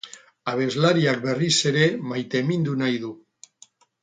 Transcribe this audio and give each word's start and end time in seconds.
Abeslariak 0.53 1.21
berriz 1.25 1.51
ere 1.73 1.85
maitemindu 2.13 2.75
nahi 2.81 2.99
du. 3.05 3.13